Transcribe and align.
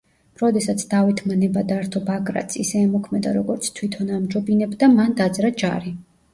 როდესაც 0.41 0.85
დავითმა 0.93 1.37
ნება 1.41 1.63
დართო 1.73 2.01
ბაგრატს 2.09 2.59
ისე 2.65 2.83
ემოქმედა, 2.87 3.35
როგორც 3.37 3.71
თვითონ 3.79 4.13
ამჯობინებდა, 4.19 4.93
მან 4.99 5.17
დაძრა 5.25 5.57
ჯარი. 5.65 5.97